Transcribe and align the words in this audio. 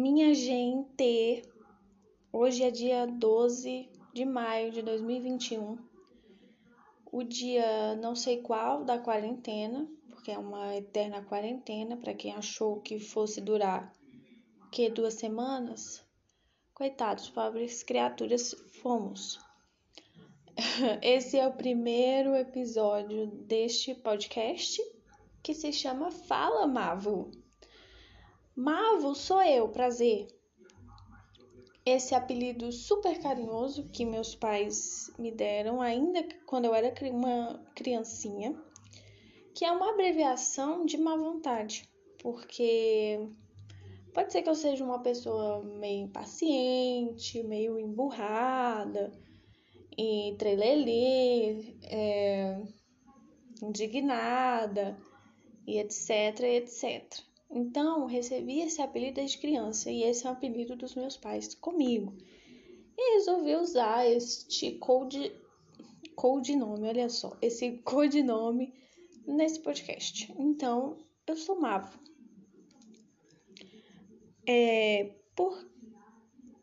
Minha 0.00 0.32
gente, 0.32 1.42
hoje 2.32 2.62
é 2.62 2.70
dia 2.70 3.04
12 3.04 3.90
de 4.14 4.24
maio 4.24 4.70
de 4.70 4.80
2021, 4.80 5.76
o 7.10 7.24
dia 7.24 7.96
não 7.96 8.14
sei 8.14 8.40
qual 8.40 8.84
da 8.84 8.96
quarentena, 8.96 9.90
porque 10.08 10.30
é 10.30 10.38
uma 10.38 10.76
eterna 10.76 11.24
quarentena 11.24 11.96
para 11.96 12.14
quem 12.14 12.32
achou 12.32 12.80
que 12.80 13.00
fosse 13.00 13.40
durar 13.40 13.92
que 14.70 14.88
duas 14.88 15.14
semanas. 15.14 16.06
Coitados, 16.72 17.28
pobres 17.28 17.82
criaturas 17.82 18.54
fomos. 18.80 19.40
Esse 21.02 21.40
é 21.40 21.48
o 21.48 21.56
primeiro 21.56 22.36
episódio 22.36 23.26
deste 23.26 23.96
podcast 23.96 24.80
que 25.42 25.52
se 25.52 25.72
chama 25.72 26.12
Fala 26.12 26.68
Mavo. 26.68 27.32
Mavo 28.60 29.14
sou 29.14 29.40
eu, 29.40 29.68
prazer. 29.68 30.26
Esse 31.86 32.12
apelido 32.12 32.72
super 32.72 33.16
carinhoso 33.22 33.88
que 33.90 34.04
meus 34.04 34.34
pais 34.34 35.14
me 35.16 35.30
deram 35.30 35.80
ainda 35.80 36.26
quando 36.44 36.64
eu 36.64 36.74
era 36.74 36.92
uma 37.12 37.64
criancinha, 37.76 38.60
que 39.54 39.64
é 39.64 39.70
uma 39.70 39.92
abreviação 39.92 40.84
de 40.84 40.98
má 40.98 41.16
vontade, 41.16 41.88
porque 42.20 43.28
pode 44.12 44.32
ser 44.32 44.42
que 44.42 44.50
eu 44.50 44.56
seja 44.56 44.84
uma 44.84 45.04
pessoa 45.04 45.62
meio 45.62 46.06
impaciente, 46.06 47.40
meio 47.44 47.78
emburrada, 47.78 49.12
e 49.96 50.34
trelelê, 50.36 51.76
é, 51.84 52.60
indignada, 53.62 54.98
e 55.64 55.78
etc, 55.78 56.40
etc. 56.40 57.27
Então, 57.50 58.04
recebi 58.06 58.60
esse 58.60 58.82
apelido 58.82 59.16
desde 59.16 59.38
criança 59.38 59.90
e 59.90 60.02
esse 60.02 60.26
é 60.26 60.30
o 60.30 60.32
apelido 60.32 60.76
dos 60.76 60.94
meus 60.94 61.16
pais 61.16 61.54
comigo. 61.54 62.14
E 62.96 63.14
resolvi 63.14 63.56
usar 63.56 64.06
este 64.06 64.72
code, 64.72 65.32
olha 66.16 67.08
só, 67.08 67.36
esse 67.40 67.78
codinome 67.84 68.74
nesse 69.26 69.60
podcast. 69.60 70.32
Então, 70.38 70.98
eu 71.26 71.36
sou 71.36 71.58
Mavo. 71.58 71.98
É, 74.46 75.14
por 75.34 75.66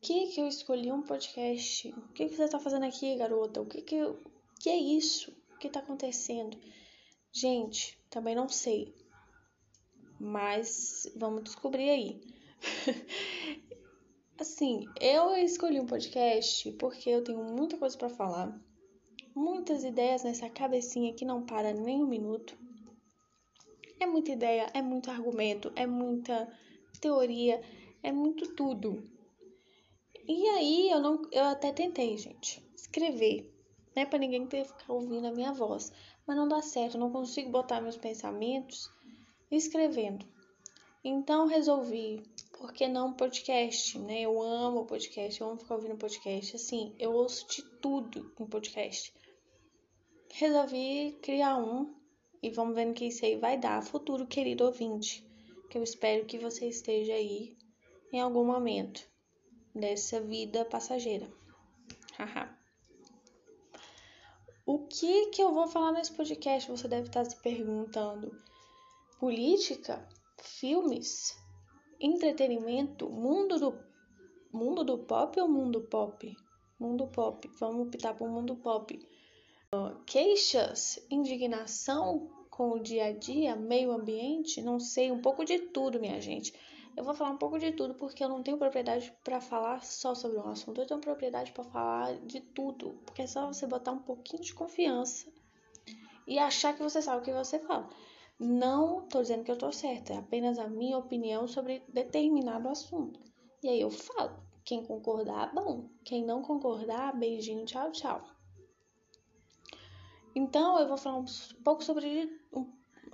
que 0.00 0.28
que 0.28 0.40
eu 0.40 0.46
escolhi 0.46 0.90
um 0.90 1.02
podcast? 1.02 1.88
O 1.88 2.12
que, 2.12 2.26
que 2.26 2.36
você 2.36 2.44
está 2.44 2.58
fazendo 2.58 2.84
aqui, 2.84 3.16
garota? 3.16 3.60
O 3.60 3.66
que 3.66 3.82
que, 3.82 3.96
que 4.60 4.70
é 4.70 4.76
isso? 4.76 5.30
O 5.54 5.58
que 5.58 5.66
está 5.66 5.80
acontecendo? 5.80 6.58
Gente, 7.32 7.98
também 8.08 8.34
não 8.34 8.48
sei 8.48 8.94
mas 10.20 11.10
vamos 11.16 11.44
descobrir 11.44 11.88
aí. 11.88 12.20
assim, 14.38 14.84
eu 15.00 15.34
escolhi 15.36 15.80
um 15.80 15.86
podcast 15.86 16.70
porque 16.72 17.08
eu 17.08 17.24
tenho 17.24 17.42
muita 17.42 17.78
coisa 17.78 17.96
para 17.96 18.10
falar, 18.10 18.60
muitas 19.34 19.82
ideias 19.82 20.22
nessa 20.22 20.50
cabecinha 20.50 21.14
que 21.14 21.24
não 21.24 21.46
para 21.46 21.72
nem 21.72 22.02
um 22.02 22.06
minuto. 22.06 22.58
É 23.98 24.04
muita 24.04 24.32
ideia, 24.32 24.66
é 24.74 24.82
muito 24.82 25.10
argumento, 25.10 25.72
é 25.74 25.86
muita 25.86 26.50
teoria, 27.00 27.62
é 28.02 28.12
muito 28.12 28.54
tudo. 28.54 29.10
E 30.28 30.48
aí 30.48 30.90
eu 30.90 31.00
não, 31.00 31.22
eu 31.32 31.44
até 31.44 31.72
tentei, 31.72 32.16
gente, 32.18 32.62
escrever, 32.76 33.50
né, 33.96 34.04
para 34.04 34.18
ninguém 34.18 34.46
ter 34.46 34.66
ficar 34.66 34.92
ouvindo 34.92 35.26
a 35.26 35.32
minha 35.32 35.52
voz, 35.52 35.92
mas 36.26 36.36
não 36.36 36.46
dá 36.46 36.60
certo, 36.60 36.98
não 36.98 37.10
consigo 37.10 37.50
botar 37.50 37.80
meus 37.80 37.96
pensamentos 37.96 38.90
escrevendo. 39.50 40.26
Então 41.02 41.46
resolvi, 41.46 42.22
por 42.52 42.72
que 42.72 42.86
não 42.86 43.12
podcast, 43.14 43.98
né? 43.98 44.20
Eu 44.20 44.40
amo 44.42 44.84
podcast, 44.84 45.40
eu 45.40 45.48
amo 45.48 45.58
ficar 45.58 45.76
ouvindo 45.76 45.96
podcast. 45.96 46.56
Assim, 46.56 46.94
eu 46.98 47.12
ouço 47.12 47.48
de 47.48 47.62
tudo 47.80 48.32
em 48.38 48.46
podcast. 48.46 49.12
Resolvi 50.32 51.18
criar 51.22 51.56
um 51.56 51.94
e 52.42 52.50
vamos 52.50 52.74
ver 52.74 52.84
no 52.84 52.94
que 52.94 53.06
isso 53.06 53.24
aí 53.24 53.36
vai 53.36 53.58
dar. 53.58 53.82
Futuro 53.82 54.26
querido 54.26 54.64
ouvinte, 54.64 55.26
que 55.70 55.78
eu 55.78 55.82
espero 55.82 56.26
que 56.26 56.38
você 56.38 56.68
esteja 56.68 57.14
aí 57.14 57.56
em 58.12 58.20
algum 58.20 58.44
momento 58.44 59.08
dessa 59.74 60.20
vida 60.20 60.64
passageira. 60.64 61.30
Haha. 62.18 62.54
o 64.66 64.86
que 64.86 65.26
que 65.26 65.42
eu 65.42 65.54
vou 65.54 65.66
falar 65.66 65.92
nesse 65.92 66.12
podcast? 66.12 66.70
Você 66.70 66.86
deve 66.86 67.06
estar 67.06 67.24
se 67.24 67.36
perguntando 67.36 68.30
política, 69.20 70.08
filmes, 70.38 71.38
entretenimento, 72.00 73.10
mundo 73.10 73.58
do 73.58 73.78
mundo 74.50 74.82
do 74.82 74.96
pop 74.98 75.38
ou 75.38 75.46
mundo 75.46 75.82
pop? 75.82 76.34
Mundo 76.78 77.06
pop. 77.06 77.46
Vamos 77.60 77.86
optar 77.86 78.14
por 78.14 78.30
mundo 78.30 78.56
pop. 78.56 78.98
Queixas, 80.06 80.98
indignação 81.10 82.30
com 82.50 82.70
o 82.70 82.80
dia 82.80 83.06
a 83.06 83.12
dia, 83.12 83.54
meio 83.54 83.92
ambiente, 83.92 84.62
não 84.62 84.80
sei, 84.80 85.12
um 85.12 85.20
pouco 85.20 85.44
de 85.44 85.58
tudo, 85.58 86.00
minha 86.00 86.18
gente. 86.18 86.54
Eu 86.96 87.04
vou 87.04 87.14
falar 87.14 87.30
um 87.30 87.38
pouco 87.38 87.58
de 87.58 87.72
tudo 87.72 87.94
porque 87.94 88.24
eu 88.24 88.28
não 88.28 88.42
tenho 88.42 88.56
propriedade 88.56 89.14
para 89.22 89.40
falar 89.40 89.84
só 89.84 90.14
sobre 90.14 90.38
um 90.38 90.48
assunto, 90.48 90.80
eu 90.80 90.86
tenho 90.86 91.00
propriedade 91.00 91.52
para 91.52 91.64
falar 91.64 92.18
de 92.20 92.40
tudo, 92.40 92.98
porque 93.04 93.22
é 93.22 93.26
só 93.26 93.46
você 93.46 93.66
botar 93.66 93.92
um 93.92 93.98
pouquinho 93.98 94.42
de 94.42 94.54
confiança 94.54 95.28
e 96.26 96.38
achar 96.38 96.74
que 96.74 96.82
você 96.82 97.02
sabe 97.02 97.20
o 97.20 97.24
que 97.24 97.32
você 97.32 97.58
fala. 97.58 97.88
Não 98.42 99.04
estou 99.04 99.20
dizendo 99.20 99.44
que 99.44 99.50
eu 99.50 99.54
estou 99.54 99.70
certa, 99.70 100.14
é 100.14 100.16
apenas 100.16 100.58
a 100.58 100.66
minha 100.66 100.96
opinião 100.96 101.46
sobre 101.46 101.82
determinado 101.92 102.70
assunto. 102.70 103.20
E 103.62 103.68
aí 103.68 103.82
eu 103.82 103.90
falo. 103.90 104.42
Quem 104.64 104.82
concordar, 104.82 105.54
bom. 105.54 105.90
Quem 106.02 106.24
não 106.24 106.40
concordar, 106.40 107.14
beijinho, 107.18 107.66
tchau, 107.66 107.92
tchau. 107.92 108.24
Então 110.34 110.78
eu 110.78 110.88
vou 110.88 110.96
falar 110.96 111.18
um 111.18 111.26
pouco 111.62 111.84
sobre 111.84 112.40
um, 112.50 112.66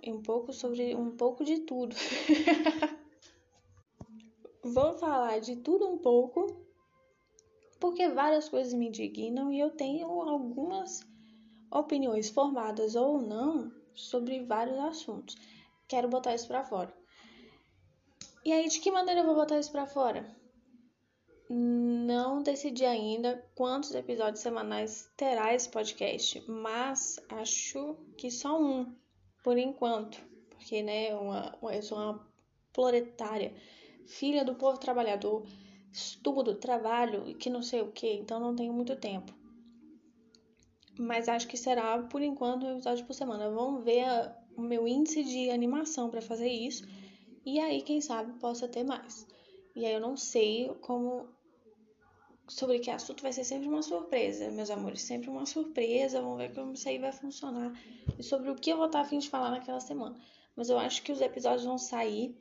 um 0.06 0.22
pouco 0.22 0.52
sobre 0.52 0.94
um 0.94 1.16
pouco 1.16 1.44
de 1.44 1.58
tudo. 1.58 1.96
vou 4.62 4.92
falar 4.92 5.40
de 5.40 5.56
tudo 5.56 5.88
um 5.88 5.98
pouco, 5.98 6.56
porque 7.80 8.08
várias 8.10 8.48
coisas 8.48 8.72
me 8.72 8.86
indignam 8.86 9.52
e 9.52 9.58
eu 9.58 9.70
tenho 9.70 10.08
algumas 10.08 11.00
opiniões 11.68 12.30
formadas 12.30 12.94
ou 12.94 13.20
não 13.20 13.75
sobre 13.96 14.44
vários 14.44 14.78
assuntos. 14.78 15.36
Quero 15.88 16.08
botar 16.08 16.34
isso 16.34 16.46
para 16.46 16.64
fora. 16.64 16.92
E 18.44 18.52
aí, 18.52 18.68
de 18.68 18.78
que 18.78 18.90
maneira 18.90 19.20
eu 19.20 19.26
vou 19.26 19.34
botar 19.34 19.58
isso 19.58 19.72
para 19.72 19.86
fora? 19.86 20.24
Não 21.48 22.42
decidi 22.42 22.84
ainda 22.84 23.44
quantos 23.54 23.94
episódios 23.94 24.40
semanais 24.40 25.10
terá 25.16 25.54
esse 25.54 25.68
podcast, 25.68 26.42
mas 26.48 27.18
acho 27.28 27.96
que 28.16 28.30
só 28.30 28.60
um, 28.60 28.94
por 29.44 29.56
enquanto, 29.56 30.20
porque 30.50 30.82
né, 30.82 31.14
uma, 31.14 31.56
eu 31.72 31.82
sou 31.82 31.98
uma 31.98 32.26
proletária, 32.72 33.54
filha 34.06 34.44
do 34.44 34.56
povo 34.56 34.78
trabalhador, 34.78 35.46
estudo, 35.92 36.54
trabalho 36.56 37.28
e 37.28 37.34
que 37.34 37.48
não 37.48 37.62
sei 37.62 37.80
o 37.80 37.92
que, 37.92 38.12
então 38.12 38.38
não 38.38 38.54
tenho 38.54 38.72
muito 38.72 38.96
tempo. 38.96 39.32
Mas 40.98 41.28
acho 41.28 41.46
que 41.46 41.56
será, 41.56 42.02
por 42.02 42.22
enquanto, 42.22 42.64
um 42.64 42.72
episódio 42.72 43.04
por 43.04 43.14
semana. 43.14 43.50
Vamos 43.50 43.84
ver 43.84 44.04
a, 44.04 44.36
o 44.56 44.62
meu 44.62 44.88
índice 44.88 45.22
de 45.24 45.50
animação 45.50 46.10
para 46.10 46.22
fazer 46.22 46.48
isso. 46.48 46.86
E 47.44 47.60
aí, 47.60 47.82
quem 47.82 48.00
sabe, 48.00 48.38
possa 48.38 48.66
ter 48.66 48.84
mais. 48.84 49.26
E 49.74 49.84
aí 49.84 49.92
eu 49.92 50.00
não 50.00 50.16
sei 50.16 50.68
como. 50.80 51.28
Sobre 52.48 52.78
que 52.78 52.90
assunto 52.90 53.22
vai 53.22 53.32
ser 53.32 53.42
sempre 53.42 53.68
uma 53.68 53.82
surpresa, 53.82 54.50
meus 54.50 54.70
amores. 54.70 55.02
Sempre 55.02 55.28
uma 55.28 55.44
surpresa. 55.44 56.22
Vamos 56.22 56.38
ver 56.38 56.54
como 56.54 56.72
isso 56.72 56.88
aí 56.88 56.98
vai 56.98 57.12
funcionar. 57.12 57.72
E 58.18 58.22
sobre 58.22 58.50
o 58.50 58.54
que 58.54 58.70
eu 58.70 58.76
vou 58.76 58.86
estar 58.86 59.00
afim 59.00 59.18
de 59.18 59.28
falar 59.28 59.50
naquela 59.50 59.80
semana. 59.80 60.16
Mas 60.54 60.70
eu 60.70 60.78
acho 60.78 61.02
que 61.02 61.12
os 61.12 61.20
episódios 61.20 61.64
vão 61.64 61.76
sair 61.76 62.34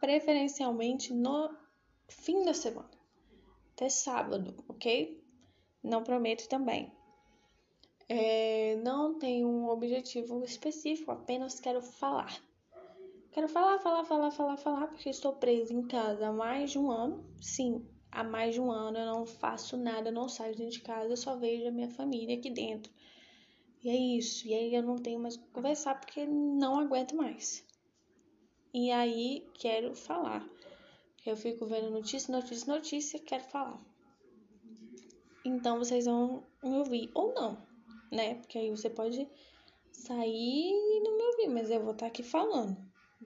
preferencialmente 0.00 1.12
no 1.12 1.50
fim 2.08 2.44
da 2.44 2.52
semana. 2.52 2.90
Até 3.72 3.88
sábado, 3.88 4.54
ok? 4.68 5.22
Não 5.82 6.04
prometo 6.04 6.48
também. 6.48 6.92
É, 8.08 8.76
não 8.84 9.18
tenho 9.18 9.48
um 9.48 9.68
objetivo 9.68 10.44
específico, 10.44 11.10
apenas 11.10 11.58
quero 11.58 11.80
falar. 11.80 12.42
Quero 13.32 13.48
falar, 13.48 13.78
falar, 13.78 14.04
falar, 14.04 14.30
falar, 14.30 14.56
falar, 14.58 14.86
porque 14.88 15.08
estou 15.08 15.32
presa 15.32 15.72
em 15.72 15.86
casa 15.86 16.28
há 16.28 16.32
mais 16.32 16.72
de 16.72 16.78
um 16.78 16.90
ano. 16.90 17.24
Sim, 17.40 17.86
há 18.10 18.22
mais 18.22 18.54
de 18.54 18.60
um 18.60 18.70
ano 18.70 18.98
eu 18.98 19.06
não 19.06 19.24
faço 19.26 19.76
nada, 19.76 20.10
não 20.10 20.28
saio 20.28 20.54
de 20.54 20.80
casa, 20.80 21.08
eu 21.08 21.16
só 21.16 21.36
vejo 21.36 21.66
a 21.66 21.70
minha 21.70 21.88
família 21.88 22.36
aqui 22.36 22.50
dentro. 22.50 22.92
E 23.82 23.88
é 23.88 23.96
isso. 23.96 24.46
E 24.46 24.54
aí 24.54 24.74
eu 24.74 24.82
não 24.82 24.96
tenho 24.96 25.18
mais 25.18 25.34
o 25.34 25.40
que 25.40 25.48
conversar 25.48 25.98
porque 25.98 26.26
não 26.26 26.78
aguento 26.78 27.16
mais. 27.16 27.64
E 28.74 28.90
aí 28.90 29.46
quero 29.54 29.94
falar. 29.94 30.46
Eu 31.24 31.36
fico 31.36 31.66
vendo 31.66 31.90
notícia, 31.90 32.30
notícia, 32.30 32.72
notícia, 32.72 33.18
quero 33.18 33.44
falar. 33.44 33.80
Então 35.44 35.78
vocês 35.78 36.04
vão 36.04 36.44
me 36.62 36.76
ouvir 36.78 37.10
ou 37.14 37.34
não, 37.34 37.58
né? 38.10 38.34
Porque 38.36 38.58
aí 38.58 38.70
você 38.70 38.88
pode 38.88 39.28
sair 39.90 40.70
e 40.70 41.00
não 41.00 41.16
me 41.16 41.22
ouvir, 41.24 41.48
mas 41.48 41.70
eu 41.70 41.80
vou 41.80 41.92
estar 41.92 42.06
tá 42.06 42.08
aqui 42.08 42.22
falando. 42.22 42.76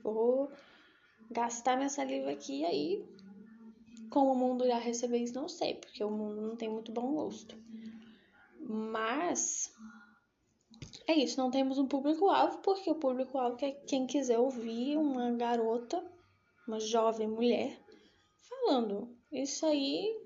Vou 0.02 0.50
gastar 1.30 1.76
minha 1.76 1.88
saliva 1.88 2.30
aqui, 2.30 2.64
aí 2.64 3.04
como 4.10 4.32
o 4.32 4.36
mundo 4.36 4.64
irá 4.64 4.78
receber 4.78 5.18
isso, 5.18 5.34
não 5.34 5.48
sei, 5.48 5.74
porque 5.74 6.02
o 6.02 6.10
mundo 6.10 6.40
não 6.40 6.56
tem 6.56 6.68
muito 6.68 6.92
bom 6.92 7.14
gosto. 7.14 7.56
Mas 8.60 9.74
é 11.06 11.14
isso, 11.14 11.38
não 11.38 11.50
temos 11.50 11.78
um 11.78 11.86
público-alvo, 11.86 12.58
porque 12.58 12.90
o 12.90 12.94
público-alvo 12.94 13.64
é 13.64 13.72
quem 13.72 14.06
quiser 14.06 14.38
ouvir 14.38 14.96
uma 14.96 15.30
garota, 15.32 16.04
uma 16.66 16.80
jovem 16.80 17.28
mulher, 17.28 17.78
falando. 18.40 19.08
Isso 19.30 19.66
aí, 19.66 20.18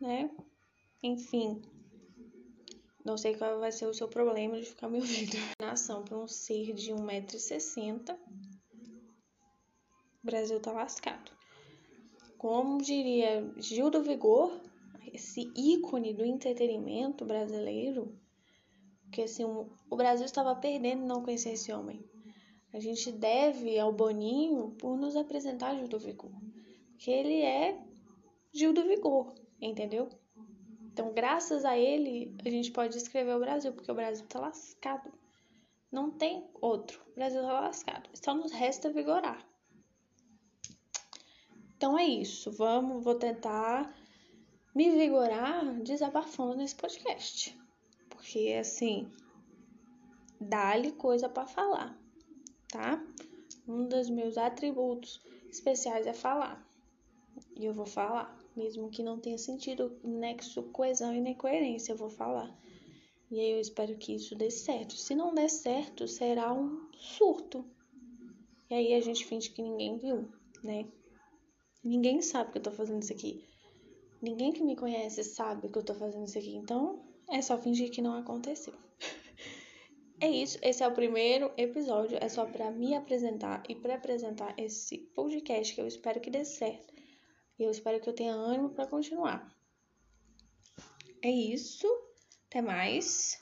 né? 0.00 0.30
Enfim, 1.02 1.60
não 3.04 3.16
sei 3.16 3.34
qual 3.36 3.58
vai 3.58 3.72
ser 3.72 3.86
o 3.86 3.94
seu 3.94 4.06
problema 4.06 4.56
de 4.56 4.66
ficar 4.66 4.88
me 4.88 4.98
ouvindo. 5.00 5.32
Nação 5.60 6.04
para 6.04 6.16
um 6.16 6.28
ser 6.28 6.72
de 6.72 6.92
1,60m, 6.92 8.16
o 10.22 10.26
Brasil 10.26 10.60
tá 10.60 10.70
lascado. 10.70 11.32
Como 12.38 12.80
diria 12.80 13.52
Gil 13.56 13.90
do 13.90 14.02
Vigor, 14.02 14.60
esse 15.12 15.52
ícone 15.56 16.14
do 16.14 16.24
entretenimento 16.24 17.24
brasileiro, 17.24 18.16
que 19.10 19.22
assim, 19.22 19.44
o 19.44 19.96
Brasil 19.96 20.24
estava 20.24 20.54
perdendo 20.54 21.04
não 21.04 21.22
conhecer 21.22 21.50
esse 21.50 21.72
homem. 21.72 22.04
A 22.72 22.78
gente 22.78 23.10
deve 23.10 23.78
ao 23.78 23.92
Boninho 23.92 24.70
por 24.78 24.96
nos 24.96 25.16
apresentar 25.16 25.76
Gil 25.76 25.88
do 25.88 25.98
Vigor. 25.98 26.32
Porque 26.92 27.10
ele 27.10 27.42
é 27.42 27.78
Gil 28.54 28.72
do 28.72 28.84
Vigor, 28.84 29.34
entendeu? 29.60 30.08
Então, 30.92 31.12
graças 31.14 31.64
a 31.64 31.76
ele, 31.76 32.36
a 32.44 32.50
gente 32.50 32.70
pode 32.70 32.98
escrever 32.98 33.34
o 33.34 33.40
Brasil, 33.40 33.72
porque 33.72 33.90
o 33.90 33.94
Brasil 33.94 34.26
tá 34.26 34.38
lascado. 34.38 35.10
Não 35.90 36.10
tem 36.10 36.46
outro. 36.60 37.00
O 37.10 37.14
Brasil 37.14 37.40
tá 37.40 37.60
lascado. 37.60 38.10
Só 38.12 38.34
nos 38.34 38.52
resta 38.52 38.92
vigorar. 38.92 39.42
Então 41.76 41.98
é 41.98 42.04
isso. 42.04 42.52
Vamos, 42.52 43.02
vou 43.02 43.14
tentar 43.14 43.94
me 44.74 44.90
vigorar 44.90 45.64
desabafando 45.82 46.56
nesse 46.56 46.76
podcast. 46.76 47.58
Porque 48.10 48.56
assim, 48.60 49.10
dá-lhe 50.40 50.92
coisa 50.92 51.28
para 51.28 51.46
falar, 51.46 51.98
tá? 52.68 53.02
Um 53.66 53.88
dos 53.88 54.10
meus 54.10 54.36
atributos 54.36 55.20
especiais 55.50 56.06
é 56.06 56.12
falar. 56.12 56.64
E 57.56 57.64
eu 57.64 57.72
vou 57.72 57.86
falar. 57.86 58.38
Mesmo 58.56 58.90
que 58.90 59.02
não 59.02 59.18
tenha 59.18 59.38
sentido 59.38 59.98
nexo, 60.04 60.62
coesão 60.64 61.14
e 61.14 61.20
nem 61.20 61.34
coerência, 61.34 61.92
eu 61.92 61.96
vou 61.96 62.10
falar. 62.10 62.54
E 63.30 63.40
aí 63.40 63.50
eu 63.50 63.60
espero 63.60 63.96
que 63.96 64.14
isso 64.14 64.34
dê 64.34 64.50
certo. 64.50 64.92
Se 64.92 65.14
não 65.14 65.34
der 65.34 65.48
certo, 65.48 66.06
será 66.06 66.52
um 66.52 66.90
surto. 66.92 67.64
E 68.68 68.74
aí 68.74 68.94
a 68.94 69.00
gente 69.00 69.24
finge 69.24 69.50
que 69.50 69.62
ninguém 69.62 69.96
viu, 69.96 70.28
né? 70.62 70.86
Ninguém 71.82 72.20
sabe 72.20 72.52
que 72.52 72.58
eu 72.58 72.62
tô 72.62 72.70
fazendo 72.70 73.02
isso 73.02 73.12
aqui. 73.12 73.42
Ninguém 74.20 74.52
que 74.52 74.62
me 74.62 74.76
conhece 74.76 75.24
sabe 75.24 75.68
que 75.68 75.78
eu 75.78 75.82
tô 75.82 75.94
fazendo 75.94 76.26
isso 76.26 76.38
aqui. 76.38 76.54
Então, 76.54 77.02
é 77.28 77.40
só 77.40 77.58
fingir 77.58 77.90
que 77.90 78.02
não 78.02 78.14
aconteceu. 78.14 78.74
é 80.20 80.30
isso. 80.30 80.58
Esse 80.62 80.82
é 80.82 80.86
o 80.86 80.94
primeiro 80.94 81.50
episódio. 81.56 82.18
É 82.20 82.28
só 82.28 82.44
para 82.44 82.70
me 82.70 82.94
apresentar 82.94 83.62
e 83.68 83.74
para 83.74 83.94
apresentar 83.94 84.54
esse 84.58 84.98
podcast 85.14 85.74
que 85.74 85.80
eu 85.80 85.86
espero 85.86 86.20
que 86.20 86.30
dê 86.30 86.44
certo. 86.44 86.92
E 87.58 87.64
eu 87.64 87.70
espero 87.70 88.00
que 88.00 88.08
eu 88.08 88.14
tenha 88.14 88.34
ânimo 88.34 88.70
para 88.70 88.86
continuar. 88.86 89.48
É 91.22 91.30
isso. 91.30 91.86
Até 92.46 92.60
mais. 92.60 93.40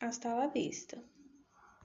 Hasta 0.00 0.32
la 0.32 0.46
vista. 0.46 1.02